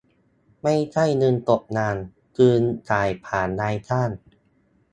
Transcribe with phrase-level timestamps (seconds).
[0.63, 1.97] ไม่ใช่เงินตกงาน
[2.37, 2.53] คือ
[2.89, 4.09] จ่ายผ่านนายจ้าง